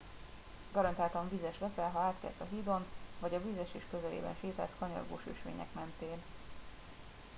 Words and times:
garantáltan 0.73 1.29
vizes 1.29 1.59
leszel 1.59 1.89
ha 1.89 1.99
átkelsz 1.99 2.39
a 2.39 2.47
hídon 2.51 2.85
vagy 3.19 3.33
a 3.35 3.41
vízesés 3.43 3.81
közelében 3.91 4.35
sétálsz 4.41 4.75
kanyargós 4.79 5.23
ösvények 5.31 5.73
mentén 5.73 6.21